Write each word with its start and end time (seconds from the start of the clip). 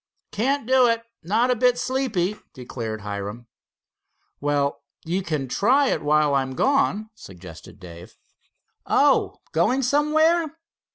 "Can't 0.31 0.65
do 0.65 0.87
it. 0.87 1.03
Not 1.21 1.51
a 1.51 1.55
bit 1.55 1.77
sleepy," 1.77 2.37
declared 2.55 3.01
Hiram. 3.01 3.45
"Well, 4.39 4.81
you 5.05 5.21
can 5.21 5.47
try 5.47 5.89
it 5.89 6.01
while 6.01 6.33
I'm 6.33 6.55
gone," 6.55 7.11
suggested 7.13 7.79
Dave. 7.79 8.17
"Oh, 8.87 9.41
going 9.51 9.83
somewhere?" 9.83 10.57